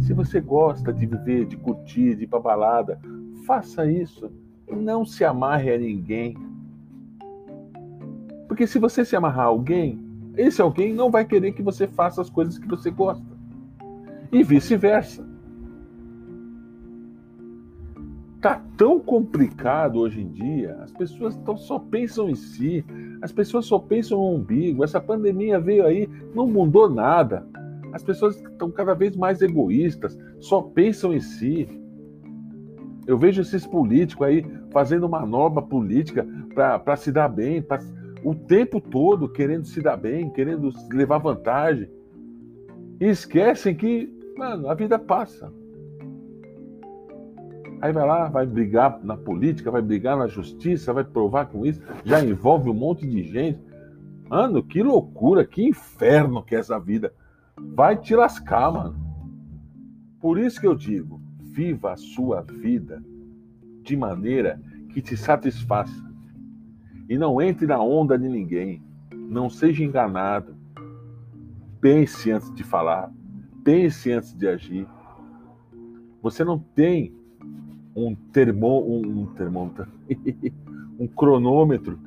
Se 0.00 0.12
você 0.12 0.40
gosta 0.40 0.92
de 0.92 1.06
viver, 1.06 1.46
de 1.46 1.56
curtir, 1.56 2.14
de 2.16 2.24
ir 2.24 2.26
pra 2.26 2.40
balada, 2.40 3.00
faça 3.46 3.90
isso. 3.90 4.30
Não 4.70 5.04
se 5.04 5.24
amarre 5.24 5.72
a 5.72 5.78
ninguém. 5.78 6.36
Porque 8.46 8.66
se 8.66 8.78
você 8.78 9.04
se 9.04 9.16
amarrar 9.16 9.46
a 9.46 9.48
alguém, 9.48 9.98
esse 10.36 10.60
alguém 10.60 10.92
não 10.92 11.10
vai 11.10 11.24
querer 11.24 11.52
que 11.52 11.62
você 11.62 11.86
faça 11.86 12.20
as 12.20 12.28
coisas 12.28 12.58
que 12.58 12.68
você 12.68 12.90
gosta. 12.90 13.24
E 14.30 14.42
vice-versa. 14.42 15.33
Tá 18.44 18.60
tão 18.76 19.00
complicado 19.00 20.00
hoje 20.00 20.20
em 20.20 20.28
dia, 20.28 20.76
as 20.82 20.92
pessoas 20.92 21.34
tão, 21.46 21.56
só 21.56 21.78
pensam 21.78 22.28
em 22.28 22.34
si, 22.34 22.84
as 23.22 23.32
pessoas 23.32 23.64
só 23.64 23.78
pensam 23.78 24.18
no 24.18 24.34
umbigo. 24.34 24.84
Essa 24.84 25.00
pandemia 25.00 25.58
veio 25.58 25.86
aí, 25.86 26.06
não 26.34 26.46
mudou 26.46 26.90
nada. 26.90 27.48
As 27.90 28.02
pessoas 28.02 28.36
estão 28.36 28.70
cada 28.70 28.92
vez 28.92 29.16
mais 29.16 29.40
egoístas, 29.40 30.18
só 30.40 30.60
pensam 30.60 31.14
em 31.14 31.20
si. 31.20 31.66
Eu 33.06 33.16
vejo 33.16 33.40
esses 33.40 33.66
políticos 33.66 34.26
aí 34.26 34.44
fazendo 34.70 35.08
manobra 35.08 35.62
política 35.62 36.26
para 36.54 36.96
se 36.96 37.10
dar 37.10 37.28
bem, 37.30 37.62
pra, 37.62 37.80
o 38.22 38.34
tempo 38.34 38.78
todo 38.78 39.26
querendo 39.26 39.64
se 39.64 39.80
dar 39.80 39.96
bem, 39.96 40.28
querendo 40.28 40.70
levar 40.92 41.16
vantagem. 41.16 41.88
E 43.00 43.06
esquecem 43.06 43.74
que, 43.74 44.06
mano, 44.36 44.68
a 44.68 44.74
vida 44.74 44.98
passa. 44.98 45.50
Aí 47.84 47.92
vai 47.92 48.06
lá, 48.06 48.30
vai 48.30 48.46
brigar 48.46 48.98
na 49.04 49.14
política, 49.14 49.70
vai 49.70 49.82
brigar 49.82 50.16
na 50.16 50.26
justiça, 50.26 50.90
vai 50.90 51.04
provar 51.04 51.44
com 51.44 51.66
isso, 51.66 51.82
já 52.02 52.24
envolve 52.24 52.70
um 52.70 52.72
monte 52.72 53.06
de 53.06 53.22
gente. 53.24 53.60
Mano, 54.26 54.62
que 54.62 54.82
loucura, 54.82 55.44
que 55.44 55.62
inferno 55.62 56.42
que 56.42 56.56
é 56.56 56.60
essa 56.60 56.80
vida. 56.80 57.12
Vai 57.74 57.98
te 57.98 58.16
lascar, 58.16 58.72
mano. 58.72 58.96
Por 60.18 60.38
isso 60.38 60.58
que 60.58 60.66
eu 60.66 60.74
digo, 60.74 61.20
viva 61.38 61.92
a 61.92 61.96
sua 61.98 62.40
vida 62.40 63.04
de 63.82 63.94
maneira 63.98 64.58
que 64.88 65.02
te 65.02 65.14
satisfaça. 65.14 66.10
E 67.06 67.18
não 67.18 67.38
entre 67.42 67.66
na 67.66 67.82
onda 67.82 68.18
de 68.18 68.30
ninguém. 68.30 68.82
Não 69.12 69.50
seja 69.50 69.84
enganado. 69.84 70.56
Pense 71.82 72.30
antes 72.30 72.50
de 72.54 72.64
falar. 72.64 73.12
Pense 73.62 74.10
antes 74.10 74.32
de 74.32 74.48
agir. 74.48 74.88
Você 76.22 76.42
não 76.42 76.58
tem 76.58 77.14
um 77.94 78.14
termo, 78.14 78.98
um, 78.98 79.26
termômetro, 79.34 79.86
um 80.98 81.06
cronômetro 81.06 81.98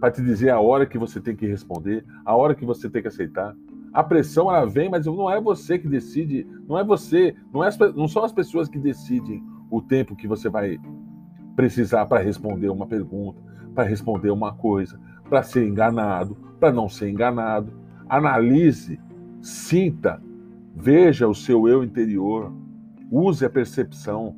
para 0.00 0.10
te 0.10 0.22
dizer 0.22 0.50
a 0.50 0.60
hora 0.60 0.86
que 0.86 0.98
você 0.98 1.20
tem 1.20 1.36
que 1.36 1.46
responder, 1.46 2.04
a 2.24 2.34
hora 2.34 2.54
que 2.54 2.64
você 2.64 2.88
tem 2.88 3.02
que 3.02 3.08
aceitar. 3.08 3.54
A 3.92 4.02
pressão 4.02 4.52
ela 4.52 4.66
vem, 4.66 4.88
mas 4.88 5.06
não 5.06 5.30
é 5.30 5.40
você 5.40 5.78
que 5.78 5.86
decide, 5.86 6.46
não 6.66 6.78
é 6.78 6.84
você, 6.84 7.34
não, 7.52 7.62
é, 7.62 7.70
não 7.94 8.08
são 8.08 8.24
as 8.24 8.32
pessoas 8.32 8.68
que 8.68 8.78
decidem 8.78 9.42
o 9.70 9.82
tempo 9.82 10.16
que 10.16 10.26
você 10.26 10.48
vai 10.48 10.78
precisar 11.54 12.06
para 12.06 12.22
responder 12.22 12.68
uma 12.70 12.86
pergunta, 12.86 13.40
para 13.74 13.84
responder 13.84 14.30
uma 14.30 14.54
coisa, 14.54 14.98
para 15.28 15.42
ser 15.42 15.66
enganado, 15.66 16.36
para 16.58 16.72
não 16.72 16.88
ser 16.88 17.10
enganado. 17.10 17.72
Analise, 18.08 18.98
sinta, 19.42 20.22
veja 20.74 21.28
o 21.28 21.34
seu 21.34 21.68
eu 21.68 21.84
interior, 21.84 22.52
use 23.10 23.44
a 23.44 23.50
percepção, 23.50 24.36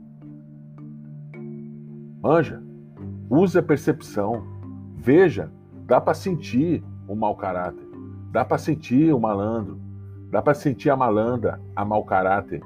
Manja, 2.23 2.63
use 3.29 3.59
a 3.59 3.63
percepção. 3.63 4.47
Veja, 4.97 5.51
dá 5.87 6.01
para 6.01 6.15
sentir 6.15 6.85
o 7.09 7.17
mau 7.17 7.35
caráter. 7.35 7.85
Dá 8.31 8.45
para 8.45 8.59
sentir 8.59 9.13
o 9.13 9.19
malandro. 9.19 9.81
Dá 10.31 10.41
para 10.41 10.55
sentir 10.55 10.91
a 10.91 10.97
malandra, 10.97 11.61
a 11.75 11.85
mau 11.85 12.05
caráter. 12.05 12.63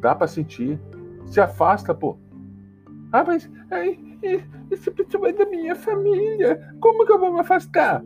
Dá 0.00 0.12
para 0.12 0.26
sentir. 0.26 0.80
Se 1.24 1.40
afasta, 1.40 1.94
pô. 1.94 2.18
Ah, 3.12 3.22
mas 3.24 3.48
ai, 3.70 3.96
esse 4.70 4.90
pessoa 4.90 5.28
é 5.28 5.32
da 5.32 5.46
minha 5.46 5.76
família. 5.76 6.74
Como 6.80 7.06
que 7.06 7.12
eu 7.12 7.18
vou 7.18 7.32
me 7.32 7.40
afastar? 7.40 8.02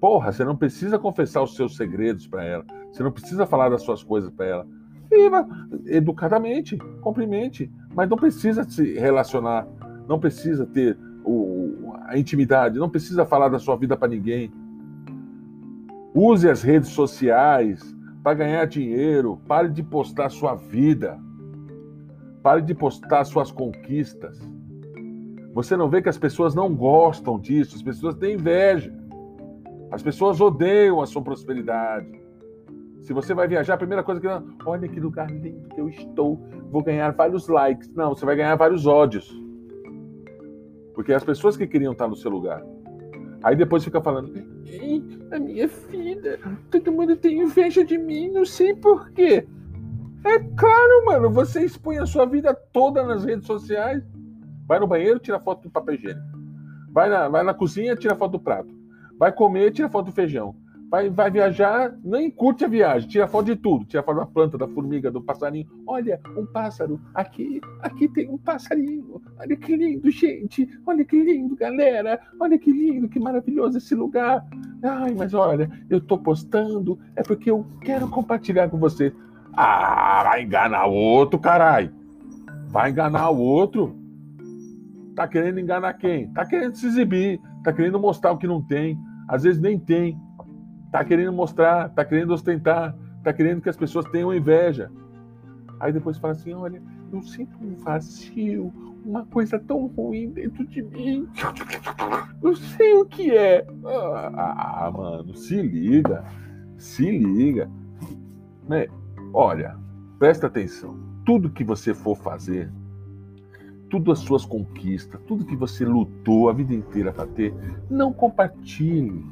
Porra, 0.00 0.32
você 0.32 0.44
não 0.44 0.56
precisa 0.56 0.98
confessar 0.98 1.40
os 1.40 1.54
seus 1.54 1.76
segredos 1.76 2.26
para 2.26 2.42
ela. 2.42 2.64
Você 2.90 3.04
não 3.04 3.12
precisa 3.12 3.46
falar 3.46 3.68
das 3.68 3.82
suas 3.82 4.02
coisas 4.02 4.30
para 4.30 4.46
ela. 4.46 4.66
Viva 5.08 5.46
educadamente, 5.86 6.76
cumprimente, 7.00 7.70
mas 7.94 8.08
não 8.08 8.16
precisa 8.16 8.64
se 8.64 8.94
relacionar, 8.94 9.66
não 10.08 10.18
precisa 10.18 10.66
ter 10.66 10.96
o, 11.24 11.94
a 12.06 12.18
intimidade, 12.18 12.78
não 12.78 12.88
precisa 12.88 13.24
falar 13.24 13.48
da 13.48 13.58
sua 13.58 13.76
vida 13.76 13.96
para 13.96 14.08
ninguém. 14.08 14.52
Use 16.14 16.48
as 16.48 16.62
redes 16.62 16.90
sociais 16.90 17.96
para 18.22 18.34
ganhar 18.34 18.66
dinheiro, 18.66 19.40
pare 19.46 19.68
de 19.68 19.82
postar 19.82 20.30
sua 20.30 20.54
vida, 20.54 21.18
pare 22.42 22.62
de 22.62 22.74
postar 22.74 23.24
suas 23.24 23.50
conquistas. 23.50 24.38
Você 25.54 25.76
não 25.76 25.88
vê 25.88 26.00
que 26.00 26.08
as 26.08 26.18
pessoas 26.18 26.54
não 26.54 26.74
gostam 26.74 27.38
disso, 27.38 27.76
as 27.76 27.82
pessoas 27.82 28.14
têm 28.14 28.34
inveja, 28.34 28.92
as 29.90 30.02
pessoas 30.02 30.40
odeiam 30.40 31.00
a 31.00 31.06
sua 31.06 31.22
prosperidade. 31.22 32.10
Se 33.02 33.12
você 33.12 33.34
vai 33.34 33.48
viajar, 33.48 33.74
a 33.74 33.78
primeira 33.78 34.02
coisa 34.02 34.20
que 34.20 34.28
olha 34.64 34.88
que 34.88 35.00
lugar 35.00 35.28
lindo 35.28 35.68
que 35.70 35.80
eu 35.80 35.88
estou, 35.88 36.40
vou 36.70 36.84
ganhar 36.84 37.10
vários 37.10 37.48
likes. 37.48 37.92
Não, 37.94 38.10
você 38.10 38.24
vai 38.24 38.36
ganhar 38.36 38.54
vários 38.54 38.86
ódios. 38.86 39.28
Porque 40.94 41.12
é 41.12 41.16
as 41.16 41.24
pessoas 41.24 41.56
que 41.56 41.66
queriam 41.66 41.92
estar 41.92 42.06
no 42.06 42.14
seu 42.14 42.30
lugar. 42.30 42.62
Aí 43.42 43.56
depois 43.56 43.82
fica 43.82 44.00
falando, 44.00 44.32
a 45.32 45.38
minha 45.40 45.68
filha, 45.68 46.38
todo 46.70 46.92
mundo 46.92 47.16
tem 47.16 47.40
inveja 47.40 47.84
de 47.84 47.98
mim, 47.98 48.30
não 48.30 48.44
sei 48.44 48.72
porquê. 48.76 49.48
É 50.24 50.38
claro, 50.56 51.04
mano, 51.04 51.28
você 51.28 51.64
expõe 51.64 51.98
a 51.98 52.06
sua 52.06 52.24
vida 52.24 52.54
toda 52.54 53.02
nas 53.02 53.24
redes 53.24 53.46
sociais. 53.46 54.00
Vai 54.64 54.78
no 54.78 54.86
banheiro, 54.86 55.18
tira 55.18 55.40
foto 55.40 55.64
do 55.64 55.70
papel 55.70 55.96
higiênico. 55.96 56.38
Vai 56.92 57.08
na, 57.08 57.28
vai 57.28 57.42
na 57.42 57.52
cozinha, 57.52 57.96
tira 57.96 58.14
foto 58.14 58.32
do 58.32 58.40
prato. 58.40 58.72
Vai 59.18 59.32
comer, 59.32 59.72
tira 59.72 59.88
foto 59.88 60.06
do 60.06 60.12
feijão 60.12 60.54
vai, 60.92 61.08
vai 61.08 61.30
viajar, 61.30 61.90
nem 62.04 62.30
curte 62.30 62.66
a 62.66 62.68
viagem, 62.68 63.08
tira 63.08 63.26
foto 63.26 63.46
de 63.46 63.56
tudo, 63.56 63.86
tira 63.86 64.02
foto 64.02 64.18
da 64.18 64.26
planta, 64.26 64.58
da 64.58 64.68
formiga, 64.68 65.10
do 65.10 65.22
passarinho. 65.22 65.66
Olha, 65.86 66.20
um 66.36 66.44
pássaro, 66.44 67.00
aqui, 67.14 67.62
aqui 67.80 68.06
tem 68.08 68.28
um 68.28 68.36
passarinho. 68.36 69.22
Olha 69.40 69.56
que 69.56 69.74
lindo, 69.74 70.10
gente. 70.10 70.68
Olha 70.86 71.02
que 71.02 71.18
lindo, 71.18 71.56
galera. 71.56 72.20
Olha 72.38 72.58
que 72.58 72.70
lindo, 72.70 73.08
que 73.08 73.18
maravilhoso 73.18 73.78
esse 73.78 73.94
lugar. 73.94 74.44
Ai, 74.82 75.14
mas 75.14 75.32
olha, 75.32 75.70
eu 75.88 75.98
tô 75.98 76.18
postando, 76.18 76.98
é 77.16 77.22
porque 77.22 77.50
eu 77.50 77.64
quero 77.80 78.06
compartilhar 78.10 78.68
com 78.68 78.76
você. 78.76 79.14
Ah, 79.54 80.24
vai 80.24 80.42
enganar 80.42 80.88
o 80.88 80.92
outro, 80.92 81.38
caralho. 81.38 81.90
Vai 82.68 82.90
enganar 82.90 83.30
o 83.30 83.38
outro. 83.38 83.96
Tá 85.16 85.26
querendo 85.26 85.58
enganar 85.58 85.94
quem? 85.94 86.30
Tá 86.34 86.44
querendo 86.44 86.74
se 86.74 86.86
exibir, 86.86 87.40
tá 87.64 87.72
querendo 87.72 87.98
mostrar 87.98 88.32
o 88.32 88.36
que 88.36 88.46
não 88.46 88.60
tem. 88.60 88.98
Às 89.26 89.44
vezes 89.44 89.58
nem 89.58 89.78
tem. 89.78 90.20
Tá 90.92 91.02
querendo 91.02 91.32
mostrar, 91.32 91.88
tá 91.88 92.04
querendo 92.04 92.34
ostentar, 92.34 92.94
tá 93.24 93.32
querendo 93.32 93.62
que 93.62 93.68
as 93.70 93.76
pessoas 93.76 94.04
tenham 94.10 94.32
inveja. 94.32 94.90
Aí 95.80 95.90
depois 95.90 96.18
fala 96.18 96.34
assim: 96.34 96.52
olha, 96.52 96.82
eu 97.10 97.22
sinto 97.22 97.56
um 97.62 97.74
vazio, 97.76 98.70
uma 99.02 99.24
coisa 99.24 99.58
tão 99.58 99.86
ruim 99.86 100.30
dentro 100.30 100.66
de 100.66 100.82
mim. 100.82 101.26
Eu 102.42 102.54
sei 102.54 102.94
o 102.94 103.06
que 103.06 103.30
é. 103.34 103.66
Ah, 104.36 104.92
mano, 104.94 105.34
se 105.34 105.60
liga. 105.62 106.24
Se 106.76 107.10
liga. 107.10 107.70
Né? 108.68 108.86
Olha, 109.32 109.76
presta 110.18 110.46
atenção. 110.46 110.94
Tudo 111.24 111.50
que 111.50 111.64
você 111.64 111.94
for 111.94 112.16
fazer, 112.16 112.70
tudo 113.88 114.12
as 114.12 114.18
suas 114.18 114.44
conquistas, 114.44 115.20
tudo 115.26 115.44
que 115.44 115.56
você 115.56 115.84
lutou 115.84 116.50
a 116.50 116.52
vida 116.52 116.74
inteira 116.74 117.12
para 117.12 117.26
ter, 117.26 117.54
não 117.88 118.12
compartilhe. 118.12 119.24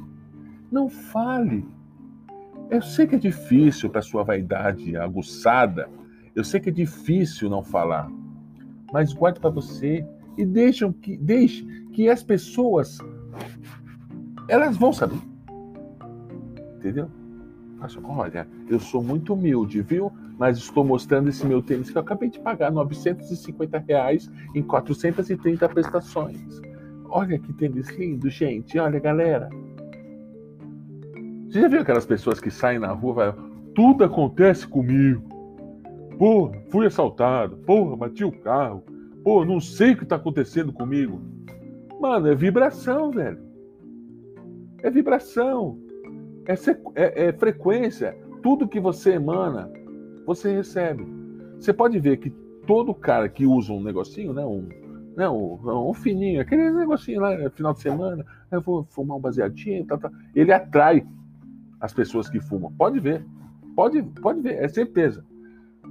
Não 0.71 0.89
fale. 0.89 1.65
Eu 2.69 2.81
sei 2.81 3.05
que 3.05 3.15
é 3.15 3.19
difícil 3.19 3.89
para 3.89 4.01
sua 4.01 4.23
vaidade 4.23 4.95
aguçada. 4.95 5.89
Eu 6.33 6.43
sei 6.43 6.59
que 6.59 6.69
é 6.69 6.71
difícil 6.71 7.49
não 7.49 7.61
falar 7.61 8.09
mas 8.91 9.13
guarde 9.13 9.39
para 9.39 9.49
você 9.49 10.05
e 10.37 10.45
deixem 10.45 10.91
que, 10.91 11.17
deixe 11.17 11.65
que 11.93 12.09
as 12.09 12.21
pessoas 12.21 12.99
elas 14.47 14.75
vão 14.75 14.91
saber. 14.91 15.19
Entendeu? 16.75 17.09
Olha, 18.03 18.47
eu 18.69 18.79
sou 18.79 19.01
muito 19.01 19.33
humilde, 19.33 19.81
viu? 19.81 20.11
Mas 20.37 20.57
estou 20.57 20.83
mostrando 20.83 21.29
esse 21.29 21.45
meu 21.45 21.61
tênis 21.61 21.89
que 21.89 21.97
eu 21.97 22.01
acabei 22.01 22.29
de 22.29 22.39
pagar 22.39 22.71
950 22.71 23.77
reais 23.79 24.29
em 24.53 24.61
430 24.61 25.69
prestações. 25.69 26.61
Olha 27.09 27.39
que 27.39 27.53
tênis 27.53 27.89
lindo, 27.97 28.29
gente. 28.29 28.77
Olha, 28.77 28.99
galera. 28.99 29.49
Você 31.51 31.59
já 31.59 31.67
viu 31.67 31.81
aquelas 31.81 32.05
pessoas 32.05 32.39
que 32.39 32.49
saem 32.49 32.79
na 32.79 32.93
rua 32.93 33.13
falam, 33.13 33.51
tudo 33.75 34.05
acontece 34.05 34.65
comigo? 34.65 35.21
Pô, 36.17 36.49
fui 36.69 36.85
assaltado. 36.85 37.57
Porra, 37.57 37.97
bati 37.97 38.23
o 38.23 38.31
carro. 38.31 38.81
Pô, 39.21 39.43
não 39.43 39.59
sei 39.59 39.91
o 39.91 39.97
que 39.97 40.03
está 40.03 40.15
acontecendo 40.15 40.71
comigo. 40.71 41.19
Mano, 41.99 42.29
é 42.29 42.35
vibração, 42.35 43.11
velho. 43.11 43.37
É 44.81 44.89
vibração. 44.89 45.77
É, 46.45 46.53
é, 46.95 47.25
é 47.25 47.33
frequência. 47.33 48.15
Tudo 48.41 48.65
que 48.65 48.79
você 48.79 49.15
emana, 49.15 49.69
você 50.25 50.55
recebe. 50.55 51.05
Você 51.59 51.73
pode 51.73 51.99
ver 51.99 52.15
que 52.15 52.29
todo 52.65 52.95
cara 52.95 53.27
que 53.27 53.45
usa 53.45 53.73
um 53.73 53.83
negocinho, 53.83 54.31
né? 54.31 54.45
Um, 54.45 54.69
né, 55.17 55.27
um, 55.27 55.89
um 55.89 55.93
fininho, 55.93 56.39
aquele 56.39 56.71
negocinho 56.71 57.19
lá, 57.19 57.49
final 57.49 57.73
de 57.73 57.81
semana, 57.81 58.25
eu 58.49 58.61
vou 58.61 58.85
fumar 58.85 59.17
um 59.17 59.19
baseadinho, 59.21 59.85
tá, 59.85 59.97
tá, 59.97 60.09
ele 60.33 60.53
atrai 60.53 61.05
as 61.81 61.93
pessoas 61.93 62.29
que 62.29 62.39
fumam. 62.39 62.71
Pode 62.77 62.99
ver. 62.99 63.25
Pode, 63.75 64.03
pode 64.21 64.41
ver, 64.41 64.63
é 64.63 64.67
certeza. 64.67 65.25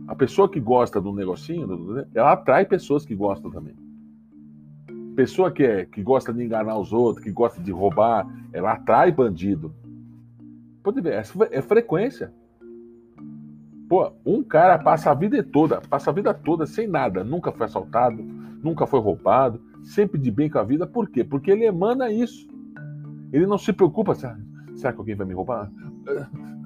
A 0.06 0.14
pessoa 0.14 0.48
que 0.48 0.60
gosta 0.60 1.00
do 1.00 1.12
negocinho, 1.12 2.06
ela 2.14 2.32
atrai 2.32 2.64
pessoas 2.64 3.04
que 3.04 3.14
gostam 3.14 3.50
também. 3.50 3.74
Pessoa 5.16 5.50
que, 5.50 5.64
é, 5.64 5.84
que 5.84 6.02
gosta 6.02 6.32
de 6.32 6.42
enganar 6.44 6.78
os 6.78 6.92
outros, 6.92 7.24
que 7.24 7.32
gosta 7.32 7.60
de 7.60 7.72
roubar, 7.72 8.26
ela 8.52 8.72
atrai 8.72 9.10
bandido. 9.10 9.74
Pode 10.82 11.00
ver, 11.00 11.24
é 11.50 11.60
frequência. 11.60 12.32
Pô, 13.88 14.12
um 14.24 14.42
cara 14.42 14.78
passa 14.78 15.10
a 15.10 15.14
vida 15.14 15.42
toda, 15.42 15.80
passa 15.80 16.10
a 16.10 16.12
vida 16.12 16.32
toda 16.32 16.64
sem 16.64 16.86
nada, 16.86 17.24
nunca 17.24 17.50
foi 17.50 17.66
assaltado, 17.66 18.22
nunca 18.62 18.86
foi 18.86 19.00
roubado, 19.00 19.60
sempre 19.82 20.18
de 20.18 20.30
bem 20.30 20.48
com 20.48 20.58
a 20.58 20.62
vida. 20.62 20.86
Por 20.86 21.08
quê? 21.08 21.24
Porque 21.24 21.50
ele 21.50 21.64
emana 21.64 22.10
isso. 22.10 22.46
Ele 23.32 23.46
não 23.46 23.58
se 23.58 23.72
preocupa, 23.72 24.14
sabe? 24.14 24.50
será 24.80 24.92
que 24.92 24.98
alguém 24.98 25.14
vai 25.14 25.26
me 25.26 25.34
roubar? 25.34 25.70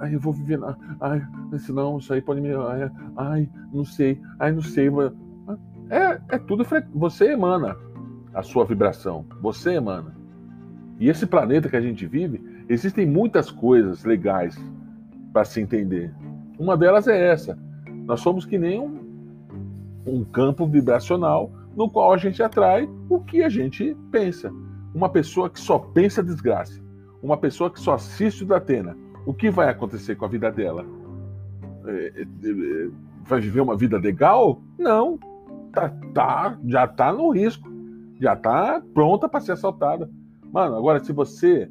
Ai, 0.00 0.14
eu 0.14 0.20
vou 0.20 0.32
viver 0.32 0.58
na. 0.58 0.76
Ai, 1.00 1.22
senão 1.58 1.98
isso 1.98 2.12
aí 2.12 2.20
pode 2.20 2.40
me. 2.40 2.48
Ai, 3.16 3.48
não 3.72 3.84
sei. 3.84 4.20
Ai, 4.38 4.52
não 4.52 4.62
sei. 4.62 4.88
É, 5.90 6.20
é 6.28 6.38
tudo. 6.38 6.64
Você 6.94 7.32
emana 7.32 7.76
a 8.32 8.42
sua 8.42 8.64
vibração. 8.64 9.24
Você 9.40 9.74
emana. 9.74 10.14
E 10.98 11.08
esse 11.08 11.26
planeta 11.26 11.68
que 11.68 11.76
a 11.76 11.80
gente 11.80 12.06
vive, 12.06 12.42
existem 12.68 13.06
muitas 13.06 13.50
coisas 13.50 14.04
legais 14.04 14.56
para 15.32 15.44
se 15.44 15.60
entender. 15.60 16.14
Uma 16.58 16.76
delas 16.76 17.08
é 17.08 17.30
essa. 17.30 17.58
Nós 18.04 18.20
somos 18.20 18.44
que 18.44 18.58
nem 18.58 18.80
um, 18.80 19.00
um 20.06 20.24
campo 20.24 20.66
vibracional 20.66 21.50
no 21.76 21.90
qual 21.90 22.12
a 22.12 22.16
gente 22.16 22.42
atrai 22.42 22.88
o 23.08 23.20
que 23.20 23.42
a 23.42 23.48
gente 23.48 23.96
pensa. 24.12 24.52
Uma 24.94 25.08
pessoa 25.08 25.50
que 25.50 25.58
só 25.58 25.78
pensa 25.78 26.22
desgraça 26.22 26.84
uma 27.24 27.38
pessoa 27.38 27.70
que 27.70 27.80
só 27.80 27.94
assiste 27.94 28.44
o 28.44 28.46
Datena, 28.46 28.94
o 29.26 29.32
que 29.32 29.50
vai 29.50 29.68
acontecer 29.68 30.16
com 30.16 30.24
a 30.24 30.28
vida 30.28 30.50
dela? 30.50 30.84
É, 31.86 32.12
é, 32.16 32.22
é, 32.22 32.90
vai 33.22 33.40
viver 33.40 33.60
uma 33.60 33.76
vida 33.76 33.98
legal? 33.98 34.60
Não. 34.78 35.18
Tá, 35.72 35.88
tá, 36.12 36.58
já 36.66 36.86
tá 36.86 37.12
no 37.12 37.30
risco. 37.30 37.68
Já 38.20 38.36
tá 38.36 38.82
pronta 38.92 39.28
para 39.28 39.40
ser 39.40 39.52
assaltada. 39.52 40.10
Mano, 40.52 40.76
agora 40.76 41.02
se 41.02 41.12
você 41.12 41.70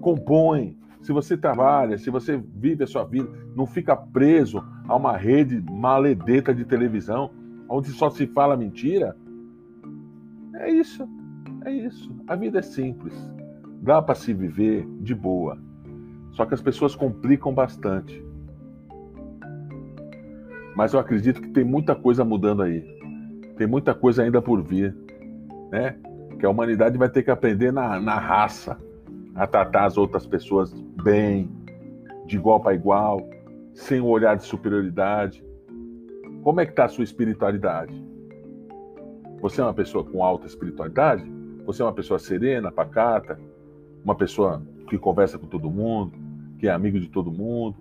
compõe, 0.00 0.78
se 1.00 1.12
você 1.12 1.36
trabalha, 1.36 1.98
se 1.98 2.10
você 2.10 2.36
vive 2.36 2.84
a 2.84 2.86
sua 2.86 3.04
vida, 3.04 3.28
não 3.56 3.66
fica 3.66 3.96
preso 3.96 4.62
a 4.86 4.96
uma 4.96 5.16
rede 5.16 5.62
maledeta 5.70 6.54
de 6.54 6.64
televisão, 6.64 7.30
onde 7.68 7.90
só 7.90 8.10
se 8.10 8.26
fala 8.26 8.56
mentira, 8.56 9.16
é 10.54 10.70
isso. 10.70 11.08
É 11.64 11.72
isso. 11.72 12.14
A 12.26 12.36
vida 12.36 12.58
é 12.58 12.62
simples. 12.62 13.14
Dá 13.82 14.02
para 14.02 14.14
se 14.14 14.32
viver 14.32 14.86
de 15.00 15.14
boa. 15.14 15.58
Só 16.40 16.46
que 16.46 16.54
as 16.54 16.62
pessoas 16.62 16.94
complicam 16.94 17.52
bastante. 17.52 18.24
Mas 20.74 20.94
eu 20.94 20.98
acredito 20.98 21.38
que 21.38 21.50
tem 21.50 21.62
muita 21.62 21.94
coisa 21.94 22.24
mudando 22.24 22.62
aí. 22.62 22.80
Tem 23.58 23.66
muita 23.66 23.94
coisa 23.94 24.22
ainda 24.22 24.40
por 24.40 24.62
vir. 24.62 24.96
Né? 25.70 25.98
Que 26.38 26.46
a 26.46 26.48
humanidade 26.48 26.96
vai 26.96 27.10
ter 27.10 27.22
que 27.22 27.30
aprender 27.30 27.70
na, 27.70 28.00
na 28.00 28.18
raça 28.18 28.78
a 29.34 29.46
tratar 29.46 29.84
as 29.84 29.98
outras 29.98 30.26
pessoas 30.26 30.72
bem, 31.04 31.46
de 32.24 32.38
igual 32.38 32.58
para 32.58 32.74
igual, 32.74 33.20
sem 33.74 34.00
o 34.00 34.06
um 34.06 34.08
olhar 34.08 34.34
de 34.34 34.44
superioridade. 34.44 35.44
Como 36.42 36.58
é 36.58 36.64
que 36.64 36.72
está 36.72 36.86
a 36.86 36.88
sua 36.88 37.04
espiritualidade? 37.04 38.02
Você 39.42 39.60
é 39.60 39.64
uma 39.64 39.74
pessoa 39.74 40.02
com 40.02 40.24
alta 40.24 40.46
espiritualidade? 40.46 41.22
Você 41.66 41.82
é 41.82 41.84
uma 41.84 41.92
pessoa 41.92 42.18
serena, 42.18 42.72
pacata, 42.72 43.38
uma 44.02 44.14
pessoa 44.14 44.62
que 44.88 44.96
conversa 44.96 45.38
com 45.38 45.46
todo 45.46 45.70
mundo, 45.70 46.19
que 46.60 46.68
é 46.68 46.70
amigo 46.70 47.00
de 47.00 47.08
todo 47.08 47.32
mundo. 47.32 47.76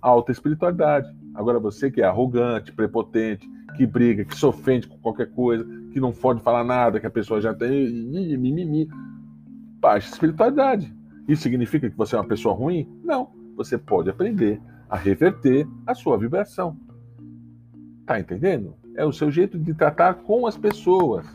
Alta 0.00 0.32
espiritualidade. 0.32 1.14
Agora 1.34 1.60
você 1.60 1.90
que 1.90 2.00
é 2.00 2.04
arrogante, 2.04 2.72
prepotente, 2.72 3.46
que 3.76 3.86
briga, 3.86 4.24
que 4.24 4.36
se 4.36 4.46
ofende 4.46 4.88
com 4.88 4.96
qualquer 4.98 5.30
coisa, 5.30 5.64
que 5.92 6.00
não 6.00 6.12
pode 6.12 6.40
falar 6.40 6.64
nada, 6.64 6.98
que 6.98 7.06
a 7.06 7.10
pessoa 7.10 7.40
já 7.40 7.52
tem 7.52 7.92
mimimi. 8.38 8.88
Baixa 9.80 10.10
espiritualidade. 10.10 10.92
Isso 11.28 11.42
significa 11.42 11.90
que 11.90 11.96
você 11.96 12.16
é 12.16 12.18
uma 12.18 12.26
pessoa 12.26 12.54
ruim? 12.54 12.88
Não. 13.04 13.30
Você 13.56 13.76
pode 13.76 14.08
aprender 14.08 14.60
a 14.88 14.96
reverter 14.96 15.68
a 15.86 15.94
sua 15.94 16.16
vibração. 16.16 16.76
Tá 18.06 18.18
entendendo? 18.18 18.74
É 18.96 19.04
o 19.04 19.12
seu 19.12 19.30
jeito 19.30 19.58
de 19.58 19.74
tratar 19.74 20.14
com 20.14 20.46
as 20.46 20.56
pessoas. 20.56 21.26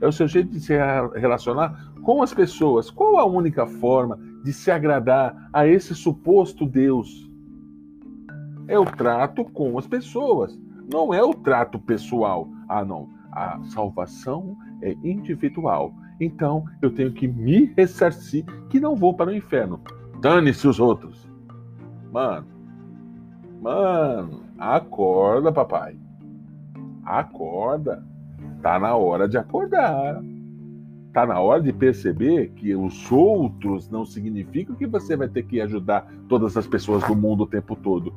É 0.00 0.06
o 0.06 0.12
seu 0.12 0.26
jeito 0.26 0.50
de 0.50 0.60
se 0.60 0.74
relacionar 1.14 1.92
com 2.02 2.22
as 2.22 2.34
pessoas. 2.34 2.90
Qual 2.90 3.18
a 3.18 3.24
única 3.24 3.66
forma 3.66 4.18
de 4.42 4.52
se 4.52 4.70
agradar 4.70 5.48
a 5.52 5.66
esse 5.66 5.94
suposto 5.94 6.66
Deus? 6.66 7.30
É 8.68 8.78
o 8.78 8.84
trato 8.84 9.44
com 9.44 9.78
as 9.78 9.86
pessoas, 9.86 10.58
não 10.90 11.12
é 11.12 11.22
o 11.22 11.34
trato 11.34 11.78
pessoal. 11.78 12.48
Ah, 12.68 12.84
não. 12.84 13.08
A 13.32 13.58
salvação 13.64 14.56
é 14.82 14.92
individual. 15.02 15.94
Então 16.20 16.64
eu 16.80 16.90
tenho 16.90 17.12
que 17.12 17.26
me 17.26 17.72
ressarcir 17.76 18.44
que 18.68 18.78
não 18.78 18.94
vou 18.94 19.14
para 19.14 19.30
o 19.30 19.34
inferno. 19.34 19.80
Dane-se 20.20 20.68
os 20.68 20.78
outros. 20.78 21.28
Mano, 22.12 22.46
mano, 23.60 24.44
acorda, 24.58 25.50
papai. 25.50 25.96
Acorda. 27.04 28.04
Tá 28.62 28.78
na 28.78 28.94
hora 28.94 29.28
de 29.28 29.36
acordar. 29.36 30.22
Tá 31.12 31.26
na 31.26 31.38
hora 31.38 31.62
de 31.62 31.72
perceber 31.72 32.50
que 32.56 32.74
os 32.74 33.10
outros 33.12 33.90
não 33.90 34.04
significam 34.04 34.74
que 34.74 34.86
você 34.86 35.14
vai 35.14 35.28
ter 35.28 35.42
que 35.42 35.60
ajudar 35.60 36.10
todas 36.28 36.56
as 36.56 36.66
pessoas 36.66 37.06
do 37.06 37.14
mundo 37.14 37.42
o 37.42 37.46
tempo 37.46 37.76
todo. 37.76 38.14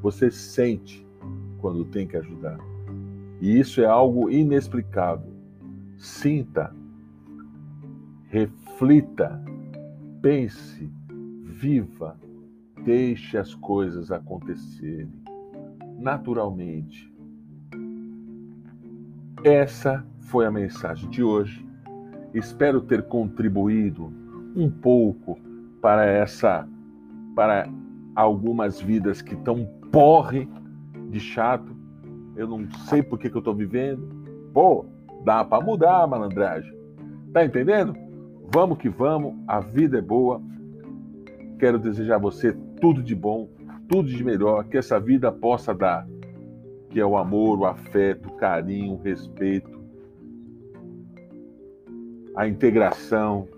Você 0.00 0.30
sente 0.30 1.04
quando 1.58 1.84
tem 1.84 2.06
que 2.06 2.16
ajudar. 2.16 2.58
E 3.40 3.58
isso 3.58 3.80
é 3.80 3.86
algo 3.86 4.30
inexplicável. 4.30 5.32
Sinta, 5.96 6.72
reflita, 8.28 9.42
pense, 10.22 10.88
viva, 11.42 12.16
deixe 12.84 13.36
as 13.36 13.52
coisas 13.56 14.12
acontecerem 14.12 15.12
naturalmente. 15.98 17.12
Essa 19.42 20.06
foi 20.20 20.46
a 20.46 20.50
mensagem 20.50 21.10
de 21.10 21.22
hoje. 21.22 21.67
Espero 22.34 22.80
ter 22.80 23.02
contribuído 23.04 24.12
um 24.54 24.70
pouco 24.70 25.38
para 25.80 26.04
essa 26.04 26.68
para 27.34 27.68
algumas 28.14 28.80
vidas 28.80 29.22
que 29.22 29.34
estão 29.34 29.64
porre 29.92 30.48
de 31.10 31.20
chato. 31.20 31.76
Eu 32.36 32.48
não 32.48 32.68
sei 32.88 33.02
por 33.02 33.18
que, 33.18 33.30
que 33.30 33.36
eu 33.36 33.40
estou 33.40 33.54
vivendo. 33.54 34.02
Pô, 34.52 34.84
dá 35.24 35.44
para 35.44 35.64
mudar, 35.64 36.06
malandragem. 36.06 36.72
Tá 37.32 37.44
entendendo? 37.44 37.94
Vamos 38.52 38.78
que 38.78 38.88
vamos, 38.88 39.34
a 39.46 39.60
vida 39.60 39.98
é 39.98 40.02
boa. 40.02 40.40
Quero 41.58 41.78
desejar 41.78 42.16
a 42.16 42.18
você 42.18 42.52
tudo 42.80 43.02
de 43.02 43.14
bom, 43.14 43.48
tudo 43.88 44.08
de 44.08 44.24
melhor 44.24 44.64
que 44.64 44.76
essa 44.76 44.98
vida 44.98 45.30
possa 45.30 45.74
dar, 45.74 46.06
que 46.90 47.00
é 47.00 47.06
o 47.06 47.16
amor, 47.16 47.58
o 47.58 47.66
afeto, 47.66 48.28
o 48.28 48.36
carinho, 48.36 48.94
o 48.94 49.02
respeito, 49.02 49.77
a 52.38 52.46
integração, 52.46 53.48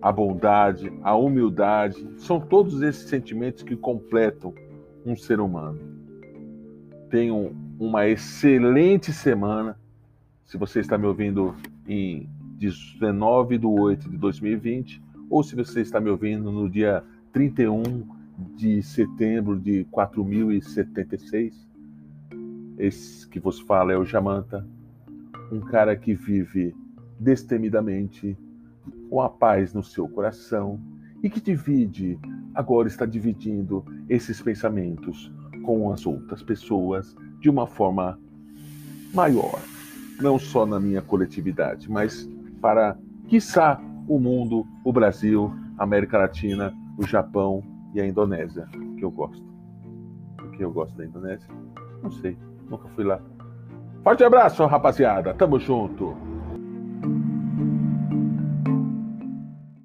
a 0.00 0.10
bondade, 0.10 0.90
a 1.02 1.14
humildade, 1.14 2.08
são 2.16 2.40
todos 2.40 2.80
esses 2.80 3.10
sentimentos 3.10 3.62
que 3.62 3.76
completam 3.76 4.54
um 5.04 5.14
ser 5.14 5.38
humano. 5.38 5.78
Tenham 7.10 7.52
uma 7.78 8.08
excelente 8.08 9.12
semana. 9.12 9.78
Se 10.46 10.56
você 10.56 10.80
está 10.80 10.96
me 10.96 11.04
ouvindo 11.06 11.54
em 11.86 12.26
19 12.56 13.58
de 13.58 13.66
8 13.66 14.08
de 14.08 14.16
2020, 14.16 15.02
ou 15.28 15.42
se 15.42 15.54
você 15.54 15.82
está 15.82 16.00
me 16.00 16.08
ouvindo 16.08 16.50
no 16.50 16.70
dia 16.70 17.04
31 17.34 17.82
de 18.56 18.82
setembro 18.82 19.60
de 19.60 19.84
4076. 19.90 21.68
Esse 22.78 23.28
que 23.28 23.38
vos 23.38 23.60
fala 23.60 23.92
é 23.92 23.98
o 23.98 24.06
Jamanta, 24.06 24.66
um 25.52 25.60
cara 25.60 25.94
que 25.94 26.14
vive 26.14 26.74
destemidamente 27.22 28.36
com 29.08 29.20
a 29.20 29.28
paz 29.28 29.72
no 29.72 29.82
seu 29.82 30.08
coração 30.08 30.80
e 31.22 31.30
que 31.30 31.40
divide, 31.40 32.18
agora 32.54 32.88
está 32.88 33.06
dividindo 33.06 33.84
esses 34.08 34.42
pensamentos 34.42 35.32
com 35.64 35.92
as 35.92 36.04
outras 36.04 36.42
pessoas 36.42 37.16
de 37.40 37.48
uma 37.48 37.66
forma 37.66 38.18
maior, 39.14 39.60
não 40.20 40.38
só 40.38 40.66
na 40.66 40.80
minha 40.80 41.00
coletividade, 41.00 41.90
mas 41.90 42.28
para, 42.60 42.96
quiçá, 43.28 43.80
o 44.08 44.18
mundo, 44.18 44.66
o 44.84 44.92
Brasil, 44.92 45.52
a 45.78 45.84
América 45.84 46.18
Latina, 46.18 46.74
o 46.98 47.06
Japão 47.06 47.62
e 47.94 48.00
a 48.00 48.06
Indonésia, 48.06 48.66
que 48.96 49.04
eu 49.04 49.10
gosto. 49.10 49.44
Por 50.36 50.50
que 50.52 50.64
eu 50.64 50.72
gosto 50.72 50.96
da 50.96 51.04
Indonésia? 51.04 51.48
Não 52.02 52.10
sei, 52.10 52.36
nunca 52.68 52.88
fui 52.88 53.04
lá. 53.04 53.20
Forte 54.02 54.24
abraço, 54.24 54.66
rapaziada. 54.66 55.32
Tamo 55.34 55.60
junto. 55.60 56.31